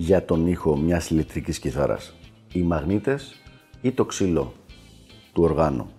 για 0.00 0.24
τον 0.24 0.46
ήχο 0.46 0.76
μιας 0.76 1.10
ηλεκτρικής 1.10 1.58
κιθάρας, 1.58 2.14
οι 2.52 2.62
μαγνήτες 2.62 3.34
ή 3.80 3.92
το 3.92 4.04
ξύλο 4.04 4.52
του 5.32 5.42
οργάνου. 5.42 5.90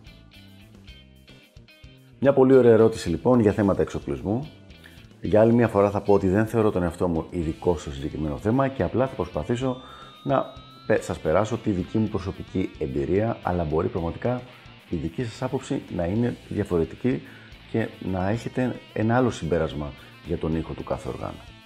Μια 2.19 2.33
πολύ 2.33 2.53
ωραία 2.53 2.71
ερώτηση 2.71 3.09
λοιπόν 3.09 3.39
για 3.39 3.51
θέματα 3.51 3.81
εξοπλισμού. 3.81 4.49
Για 5.21 5.41
άλλη 5.41 5.53
μια 5.53 5.67
φορά 5.67 5.89
θα 5.89 6.01
πω 6.01 6.13
ότι 6.13 6.27
δεν 6.27 6.45
θεωρώ 6.45 6.71
τον 6.71 6.83
εαυτό 6.83 7.07
μου 7.07 7.25
ειδικό 7.29 7.77
στο 7.77 7.91
συγκεκριμένο 7.91 8.37
θέμα 8.37 8.67
και 8.67 8.83
απλά 8.83 9.07
θα 9.07 9.15
προσπαθήσω 9.15 9.77
να 10.23 10.45
σας 10.99 11.19
περάσω 11.19 11.57
τη 11.57 11.71
δική 11.71 11.97
μου 11.97 12.07
προσωπική 12.07 12.69
εμπειρία, 12.77 13.37
αλλά 13.43 13.63
μπορεί 13.63 13.87
πραγματικά 13.87 14.41
η 14.89 14.95
δική 14.95 15.23
σας 15.23 15.41
άποψη 15.41 15.81
να 15.95 16.05
είναι 16.05 16.35
διαφορετική 16.49 17.21
και 17.71 17.87
να 18.11 18.29
έχετε 18.29 18.75
ένα 18.93 19.15
άλλο 19.15 19.29
συμπέρασμα 19.29 19.91
για 20.25 20.37
τον 20.37 20.55
ήχο 20.55 20.73
του 20.73 20.83
κάθε 20.83 21.09
οργάνου. 21.09 21.58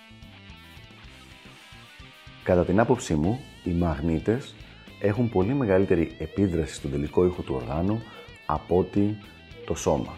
Κατά 2.44 2.66
την 2.66 2.80
άποψή 2.80 3.16
μου, 3.16 3.40
οι 3.64 3.72
μαγνήτες 3.72 4.56
έχουν 5.00 5.30
πολύ 5.30 5.54
μεγαλύτερη 5.54 6.16
επίδραση 6.18 6.74
στον 6.74 6.92
τελικό 6.92 7.26
ήχο 7.26 7.42
του 7.42 7.56
οργάνου 7.56 8.02
από 8.46 8.78
ότι 8.78 9.18
το 9.66 9.76
σώμα. 9.76 10.18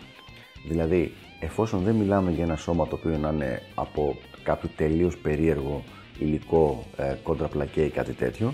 Δηλαδή, 0.67 1.14
εφόσον 1.40 1.84
δεν 1.84 1.95
μιλάμε 1.95 2.32
για 2.32 2.44
ένα 2.44 2.56
σώμα 2.56 2.88
το 2.88 2.95
οποίο 2.95 3.17
να 3.17 3.30
είναι 3.30 3.62
από 3.76 4.17
κάποιο 4.44 4.70
τελείως 4.76 5.17
περίεργο 5.17 5.84
υλικό, 6.20 6.86
ε, 6.98 7.16
κόντρα 7.23 7.48
πλακέ 7.48 7.82
ή 7.82 7.90
κάτι 7.90 8.14
τέτοιο, 8.14 8.54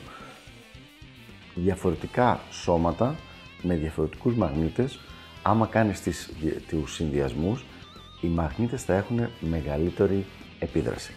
διαφορετικά 1.56 2.40
σώματα 2.52 3.16
με 3.62 3.76
διαφορετικούς 3.76 4.36
μαγνήτες, 4.36 5.00
άμα 5.42 5.66
κάνεις 5.66 6.02
τις, 6.02 6.32
τους 6.68 6.94
συνδυασμούς, 6.94 7.66
οι 8.22 8.28
μαγνήτες 8.28 8.84
θα 8.84 8.94
έχουν 8.96 9.30
μεγαλύτερη 9.40 10.26
επίδραση. 10.60 11.14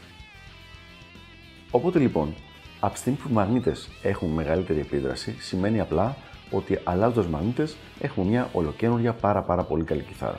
Οπότε 1.74 1.98
λοιπόν, 1.98 2.34
από 2.80 2.92
τη 2.92 2.98
στιγμή 2.98 3.18
που 3.18 3.28
οι 3.30 3.32
μαγνήτες 3.32 3.88
έχουν 4.02 4.28
μεγαλύτερη 4.28 4.80
επίδραση, 4.80 5.36
σημαίνει 5.40 5.80
απλά 5.80 6.16
ότι 6.50 6.78
αλλάζοντας 6.84 7.26
μαγνήτες 7.26 7.76
έχουμε 8.00 8.26
μια 8.26 8.48
ολοκένουργια 8.52 9.12
πάρα 9.12 9.42
πάρα 9.42 9.62
πολύ 9.62 9.84
καλή 9.84 10.02
κιθάρα. 10.02 10.38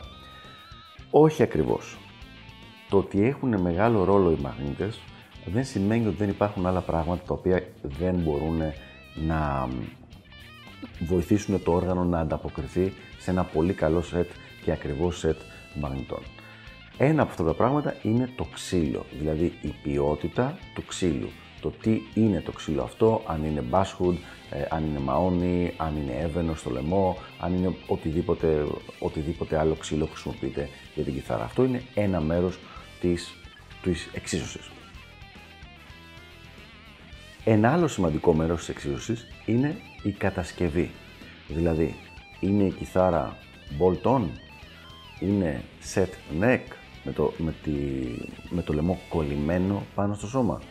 Όχι 1.09 1.43
ακριβώς. 1.43 1.97
Το 2.89 2.97
ότι 2.97 3.25
έχουν 3.25 3.61
μεγάλο 3.61 4.03
ρόλο 4.03 4.31
οι 4.31 4.41
μαγνήτες 4.41 4.99
δεν 5.45 5.65
σημαίνει 5.65 6.07
ότι 6.07 6.15
δεν 6.15 6.29
υπάρχουν 6.29 6.65
άλλα 6.65 6.81
πράγματα 6.81 7.23
τα 7.25 7.33
οποία 7.33 7.63
δεν 7.81 8.15
μπορούν 8.15 8.61
να 9.27 9.69
βοηθήσουν 10.99 11.63
το 11.63 11.71
όργανο 11.71 12.03
να 12.03 12.19
ανταποκριθεί 12.19 12.93
σε 13.19 13.31
ένα 13.31 13.43
πολύ 13.43 13.73
καλό 13.73 14.01
σετ 14.01 14.29
και 14.63 14.71
ακριβό 14.71 15.11
σετ 15.11 15.39
μαγνητών. 15.79 16.21
Ένα 16.97 17.21
από 17.21 17.31
αυτά 17.31 17.43
τα 17.43 17.53
πράγματα 17.53 17.95
είναι 18.01 18.29
το 18.35 18.47
ξύλο, 18.53 19.05
δηλαδή 19.19 19.53
η 19.61 19.73
ποιότητα 19.83 20.57
του 20.75 20.85
ξύλου. 20.85 21.29
Το 21.61 21.69
τι 21.69 22.01
είναι 22.13 22.41
το 22.41 22.51
ξύλο 22.51 22.83
αυτό, 22.83 23.21
αν 23.27 23.43
είναι 23.43 23.63
basswood, 23.71 24.15
ε, 24.49 24.65
αν 24.69 24.85
είναι 24.85 24.99
μαόνι, 24.99 25.73
αν 25.77 25.97
είναι 25.97 26.19
έβαινο 26.21 26.55
στο 26.55 26.69
λαιμό, 26.69 27.17
αν 27.39 27.53
είναι 27.53 27.75
οτιδήποτε, 27.87 28.65
οτιδήποτε 28.99 29.59
άλλο 29.59 29.75
ξύλο 29.75 30.05
χρησιμοποιείται 30.05 30.69
για 30.95 31.03
την 31.03 31.13
κιθάρα. 31.13 31.43
Αυτό 31.43 31.63
είναι 31.63 31.81
ένα 31.93 32.21
μέρος 32.21 32.59
της, 32.99 33.35
της 33.81 34.09
εξίσωσης. 34.13 34.69
Ένα 37.43 37.73
άλλο 37.73 37.87
σημαντικό 37.87 38.33
μέρος 38.33 38.59
της 38.59 38.69
εξίσωσης 38.69 39.27
είναι 39.45 39.75
η 40.03 40.11
κατασκευή. 40.11 40.91
Δηλαδή, 41.47 41.95
είναι 42.39 42.63
η 42.63 42.71
κιθάρα 42.71 43.37
bolt-on, 43.79 44.21
είναι 45.19 45.63
set 45.93 46.41
neck, 46.41 46.61
με 47.05 47.11
το, 47.11 47.33
με, 47.37 47.53
τη, 47.63 47.71
με 48.49 48.61
το 48.61 48.73
λαιμό 48.73 48.99
κολλημένο 49.09 49.83
πάνω 49.95 50.13
στο 50.13 50.27
σώμα. 50.27 50.61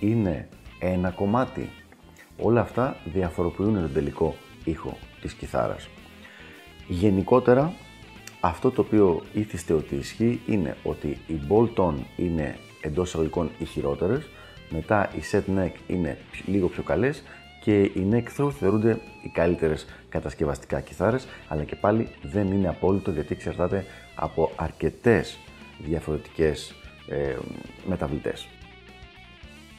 Είναι 0.00 0.48
ένα 0.78 1.10
κομμάτι. 1.10 1.70
Όλα 2.38 2.60
αυτά 2.60 2.96
διαφοροποιούν 3.04 3.74
τον 3.74 3.92
τελικό 3.92 4.34
ήχο 4.64 4.96
της 5.20 5.32
κιθάρας. 5.32 5.88
Γενικότερα, 6.88 7.72
αυτό 8.40 8.70
το 8.70 8.80
οποίο 8.80 9.22
ήθιστε 9.32 9.72
ότι 9.72 9.94
ισχύει 9.94 10.40
είναι 10.46 10.76
ότι 10.82 11.18
οι 11.26 11.40
bolt-on 11.48 11.94
είναι 12.16 12.56
εντός 12.80 13.08
εισαγωγικών 13.08 13.50
οι 13.58 13.64
χειρότερες, 13.64 14.28
μετά 14.70 15.10
οι 15.16 15.20
set 15.32 15.58
neck 15.58 15.72
είναι 15.86 16.18
λίγο 16.46 16.68
πιο 16.68 16.82
καλές 16.82 17.22
και 17.62 17.80
οι 17.80 18.08
neck 18.12 18.40
throw 18.40 18.50
θεωρούνται 18.50 19.00
οι 19.22 19.28
καλύτερες 19.28 19.86
κατασκευαστικά 20.08 20.80
κιθάρες, 20.80 21.26
αλλά 21.48 21.64
και 21.64 21.76
πάλι 21.76 22.08
δεν 22.22 22.46
είναι 22.46 22.68
απόλυτο 22.68 23.10
γιατί 23.10 23.32
εξαρτάται 23.32 23.84
από 24.14 24.50
αρκετές 24.56 25.38
διαφορετικές 25.84 26.74
ε, 27.08 27.36
μεταβλητές. 27.86 28.48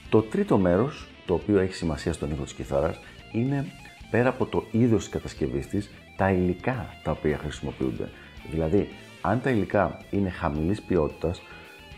Το 0.10 0.22
τρίτο 0.22 0.58
μέρος, 0.58 1.08
το 1.26 1.34
οποίο 1.34 1.60
έχει 1.60 1.74
σημασία 1.74 2.14
στον 2.14 2.32
ήχο 2.32 2.44
της 2.44 2.54
κιθάρας, 2.54 3.00
είναι 3.32 3.66
πέρα 4.10 4.30
από 4.30 4.46
το 4.46 4.64
είδος 4.72 5.04
της 5.04 5.10
κατασκευής 5.10 5.68
της, 5.68 5.92
τα 6.16 6.32
υλικά 6.32 6.94
τα 7.04 7.12
οποία 7.12 7.38
χρησιμοποιούνται. 7.38 8.10
Δηλαδή, 8.50 8.90
αν 9.22 9.42
τα 9.42 9.50
υλικά 9.50 10.00
είναι 10.10 10.30
χαμηλής 10.30 10.82
ποιότητας, 10.82 11.42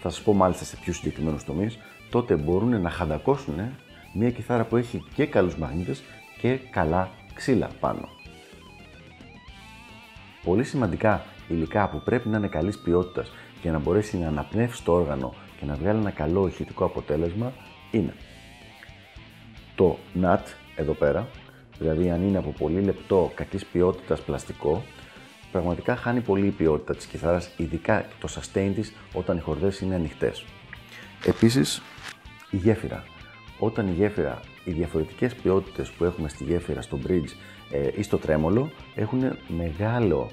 θα 0.02 0.10
σας 0.10 0.22
πω 0.22 0.34
μάλιστα 0.34 0.66
σε 0.66 0.78
πιο 0.82 0.94
συγκεκριμένους 0.94 1.44
τομείς, 1.44 1.78
τότε 2.10 2.36
μπορούν 2.36 2.82
να 2.82 2.90
χαντακώσουν 2.90 3.56
μια 4.14 4.32
κιθάρα 4.32 4.64
που 4.64 4.76
έχει 4.78 5.04
και 5.14 5.26
καλούς 5.26 5.56
μαγνήτες 5.56 6.04
και 6.42 6.60
καλά 6.70 7.10
ξύλα 7.34 7.70
πάνω. 7.80 8.10
Πολύ 10.44 10.64
σημαντικά 10.64 11.26
υλικά 11.48 11.90
που 11.90 12.02
πρέπει 12.04 12.30
να 12.30 12.38
είναι 12.38 12.48
καλής 12.48 12.80
ποιότητας 12.80 13.32
για 13.66 13.74
να 13.74 13.80
μπορέσει 13.80 14.18
να 14.18 14.28
αναπνεύσει 14.28 14.84
το 14.84 14.94
όργανο 14.94 15.34
και 15.60 15.66
να 15.66 15.76
βγάλει 15.76 16.00
ένα 16.00 16.12
καλό 16.12 16.48
ηχητικό 16.48 16.86
αποτέλεσμα 16.86 17.54
είναι 17.92 18.14
το 19.76 19.98
nut 20.22 20.44
εδώ 20.76 20.94
πέρα, 20.94 21.28
δηλαδή 21.80 22.10
αν 22.10 22.28
είναι 22.28 22.38
από 22.38 22.50
πολύ 22.50 22.82
λεπτό 22.82 23.32
κακής 23.36 23.66
ποιότητας 23.66 24.22
πλαστικό, 24.22 24.84
πραγματικά 25.52 25.96
χάνει 25.96 26.22
πολύ 26.22 26.48
η 26.48 26.50
ποιότητα 26.50 26.96
της 26.96 27.06
κιθάρας, 27.06 27.50
ειδικά 27.58 28.06
το 28.20 28.28
sustain 28.36 28.72
της 28.76 28.94
όταν 29.14 29.38
οι 29.38 29.40
χορδές 29.40 29.80
είναι 29.80 29.96
ανοιχτές. 29.96 30.46
Επίσης, 31.26 31.82
η 32.50 32.58
γέφυρα. 32.58 33.04
Όταν 33.60 33.88
η 33.88 33.92
γέφυρα, 33.92 34.40
οι 34.64 34.72
διαφορετικές 34.72 35.34
ποιότητες 35.34 35.90
που 35.90 36.04
έχουμε 36.04 36.30
στη 36.30 36.44
γέφυρα, 36.44 36.82
στο 36.82 37.00
bridge 37.08 37.30
ε, 37.72 37.90
ή 37.96 38.04
στο 38.04 38.18
τρέμολο 38.18 38.72
έχουν 38.96 39.38
μεγάλο, 39.48 40.32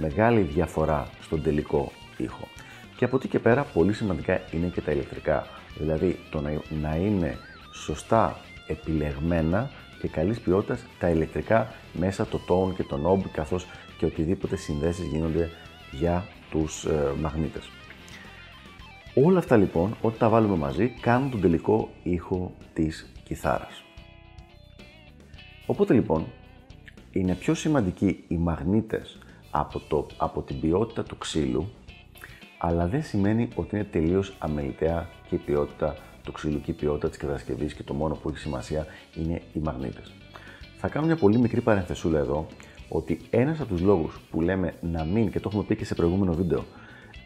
μεγάλη 0.00 0.40
διαφορά 0.40 1.08
στον 1.20 1.42
τελικό 1.42 1.92
ήχο. 2.16 2.48
Και 2.98 3.04
από 3.04 3.16
εκεί 3.16 3.28
και 3.28 3.38
πέρα 3.38 3.62
πολύ 3.62 3.92
σημαντικά 3.92 4.40
είναι 4.50 4.66
και 4.66 4.80
τα 4.80 4.92
ηλεκτρικά. 4.92 5.46
Δηλαδή 5.76 6.18
το 6.30 6.40
να, 6.40 6.50
να 6.80 6.96
είναι 6.96 7.38
σωστά 7.72 8.36
επιλεγμένα 8.66 9.70
και 10.00 10.08
καλής 10.08 10.40
ποιότητας 10.40 10.84
τα 10.98 11.08
ηλεκτρικά 11.08 11.74
μέσα 11.92 12.26
το 12.26 12.40
tone 12.48 12.74
και 12.74 12.82
το 12.82 12.98
knob 13.04 13.28
καθώς 13.32 13.66
και 13.98 14.04
οτιδήποτε 14.04 14.56
συνδέσεις 14.56 15.06
γίνονται 15.06 15.50
για 15.90 16.24
τους 16.50 16.84
ε, 16.84 17.12
μαγνήτες. 17.20 17.70
Όλα 19.14 19.38
αυτά 19.38 19.56
λοιπόν, 19.56 19.96
όταν 20.00 20.18
τα 20.18 20.28
βάλουμε 20.28 20.56
μαζί, 20.56 20.88
κάνουν 21.00 21.30
τον 21.30 21.40
τελικό 21.40 21.90
ήχο 22.02 22.52
της 22.72 23.12
κιθάρας. 23.24 23.82
Οπότε 25.66 25.94
λοιπόν, 25.94 26.26
είναι 27.12 27.34
πιο 27.34 27.54
σημαντικοί 27.54 28.24
οι 28.28 28.36
μαγνήτες 28.36 29.18
από, 29.50 29.80
το, 29.80 30.06
από 30.16 30.42
την 30.42 30.60
ποιότητα 30.60 31.02
του 31.02 31.18
ξύλου, 31.18 31.68
αλλά 32.58 32.86
δεν 32.86 33.02
σημαίνει 33.02 33.48
ότι 33.54 33.76
είναι 33.76 33.84
τελείως 33.84 34.34
αμεληταία 34.38 35.08
και 35.28 35.34
η 35.34 35.38
ποιότητα 35.38 35.96
του 36.24 36.32
ξύλου 36.32 36.60
και 36.60 36.70
η 36.70 36.74
ποιότητα 36.74 37.08
της 37.08 37.18
κατασκευής 37.18 37.74
και 37.74 37.82
το 37.82 37.94
μόνο 37.94 38.14
που 38.14 38.28
έχει 38.28 38.38
σημασία 38.38 38.86
είναι 39.14 39.42
οι 39.52 39.58
μαγνήτες. 39.58 40.12
Θα 40.76 40.88
κάνω 40.88 41.06
μια 41.06 41.16
πολύ 41.16 41.38
μικρή 41.38 41.60
παρενθεσούλα 41.60 42.18
εδώ, 42.18 42.46
ότι 42.88 43.20
ένας 43.30 43.60
από 43.60 43.68
τους 43.68 43.80
λόγους 43.80 44.20
που 44.30 44.40
λέμε 44.40 44.74
να 44.80 45.04
μην, 45.04 45.30
και 45.30 45.40
το 45.40 45.48
έχουμε 45.52 45.64
πει 45.64 45.76
και 45.76 45.84
σε 45.84 45.94
προηγούμενο 45.94 46.32
βίντεο, 46.32 46.64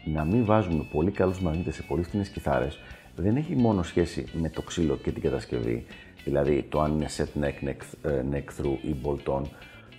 να 0.05 0.23
μην 0.25 0.45
βάζουμε 0.45 0.85
πολύ 0.91 1.11
καλούς 1.11 1.41
μαγνήτες 1.41 1.75
σε 1.75 1.83
πολύ 1.83 2.03
φθηνές 2.03 2.29
κιθάρες 2.29 2.79
δεν 3.15 3.35
έχει 3.35 3.55
μόνο 3.55 3.83
σχέση 3.83 4.25
με 4.33 4.49
το 4.49 4.61
ξύλο 4.61 4.95
και 4.95 5.11
την 5.11 5.21
κατασκευή, 5.21 5.85
δηλαδή 6.23 6.65
το 6.69 6.81
αν 6.81 6.91
είναι 6.91 7.07
set 7.17 7.41
neck, 7.43 7.67
neck, 7.67 8.09
ε, 8.11 8.23
neck 8.31 8.61
through 8.61 8.77
ή 8.81 8.95
bolt 9.03 9.33
on, 9.33 9.41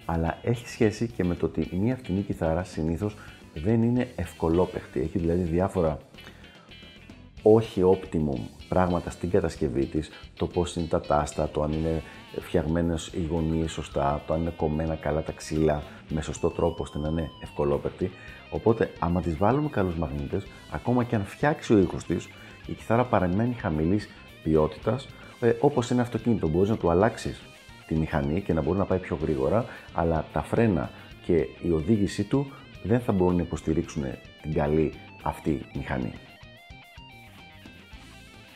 αλλά 0.05 0.39
έχει 0.43 0.69
σχέση 0.69 1.07
και 1.07 1.25
με 1.25 1.35
το 1.35 1.47
ότι 1.47 1.69
μια 1.73 1.97
φτηνή 1.97 2.21
κιθάρα 2.21 2.65
συνήθως 2.65 3.17
δεν 3.55 3.83
είναι 3.83 4.09
ευκολόπαιχτη. 4.17 5.01
Έχει 5.01 5.19
δηλαδή 5.19 5.43
διάφορα 5.43 5.99
όχι 7.43 7.83
optimum 7.85 8.41
πράγματα 8.69 9.11
στην 9.11 9.31
κατασκευή 9.31 9.87
της, 9.87 10.11
το 10.37 10.47
πώς 10.47 10.77
είναι 10.77 10.87
τα 10.87 11.01
τάστα, 11.01 11.49
το 11.49 11.63
αν 11.63 11.73
είναι 11.73 12.03
φτιαγμένες 12.41 13.11
οι 13.15 13.27
γωνίες 13.31 13.73
σωστά, 13.73 14.23
το 14.27 14.35
αν 14.35 14.41
είναι 14.41 14.53
κομμένα 14.57 14.95
καλά 14.95 15.23
τα 15.23 15.33
ξύλα 15.33 15.83
με 16.09 16.23
σωστό 16.23 16.51
τρόπο 16.51 16.83
ώστε 16.83 16.99
να 16.99 17.09
είναι 17.09 17.31
ευκολόπερτη. 17.43 18.11
Οπότε, 18.51 18.91
άμα 18.99 19.21
τις 19.21 19.37
βάλουμε 19.37 19.69
καλούς 19.69 19.95
μαγνήτες, 19.95 20.47
ακόμα 20.71 21.05
και 21.05 21.15
αν 21.15 21.25
φτιάξει 21.25 21.75
ο 21.75 21.79
ήχος 21.79 22.05
της, 22.05 22.29
η 22.67 22.73
κιθάρα 22.73 23.05
παραμένει 23.05 23.55
χαμηλής 23.55 24.09
ποιότητας, 24.43 25.09
ε, 25.41 25.53
όπως 25.61 25.91
είναι 25.91 26.01
αυτοκίνητο, 26.01 26.49
μπορείς 26.49 26.71
να 26.71 26.77
του 26.77 26.91
αλλάξεις 26.91 27.43
τη 27.87 27.95
μηχανή 27.95 28.41
και 28.41 28.53
να 28.53 28.63
μπορεί 28.63 28.79
να 28.79 28.85
πάει 28.85 28.99
πιο 28.99 29.19
γρήγορα, 29.23 29.65
αλλά 29.93 30.25
τα 30.33 30.43
φρένα 30.43 30.91
και 31.27 31.47
η 31.63 31.71
οδήγησή 31.71 32.25
του 32.25 32.53
δεν 32.85 33.01
θα 33.01 33.13
μπορούν 33.13 33.37
να 33.37 33.43
υποστηρίξουν 33.43 34.05
την 34.43 34.53
καλή 34.53 34.93
αυτή 35.23 35.67
μηχανή. 35.75 36.13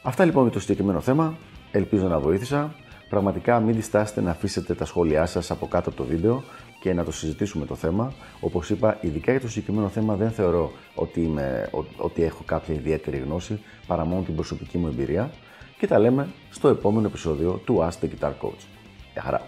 Αυτά 0.02 0.24
λοιπόν 0.24 0.44
με 0.44 0.50
το 0.50 0.60
συγκεκριμένο 0.60 1.00
θέμα. 1.00 1.36
Ελπίζω 1.70 2.06
να 2.08 2.18
βοήθησα. 2.18 2.74
Πραγματικά 3.08 3.60
μην 3.60 3.74
διστάσετε 3.74 4.20
να 4.20 4.30
αφήσετε 4.30 4.74
τα 4.74 4.84
σχόλιά 4.84 5.26
σας 5.26 5.50
από 5.50 5.66
κάτω 5.66 5.88
από 5.88 5.98
το 5.98 6.04
βίντεο 6.04 6.42
και 6.80 6.92
να 6.92 7.04
το 7.04 7.12
συζητήσουμε 7.12 7.66
το 7.66 7.74
θέμα. 7.74 8.12
Όπως 8.40 8.70
είπα, 8.70 8.98
ειδικά 9.00 9.30
για 9.30 9.40
το 9.40 9.48
συγκεκριμένο 9.48 9.88
θέμα 9.88 10.14
δεν 10.14 10.30
θεωρώ 10.30 10.72
ότι, 10.94 11.22
είμαι, 11.22 11.70
ότι 11.96 12.22
έχω 12.22 12.42
κάποια 12.46 12.74
ιδιαίτερη 12.74 13.16
γνώση 13.16 13.60
παρά 13.86 14.04
μόνο 14.04 14.22
την 14.22 14.34
προσωπική 14.34 14.78
μου 14.78 14.86
εμπειρία 14.86 15.30
και 15.78 15.86
τα 15.86 15.98
λέμε 15.98 16.28
στο 16.50 16.68
επόμενο 16.68 17.06
επεισόδιο 17.06 17.60
του 17.64 17.78
Ask 17.78 18.04
the 18.04 18.08
Guitar 18.08 18.32
Coach. 18.42 18.64
Γεια 19.12 19.22
χαρά! 19.22 19.42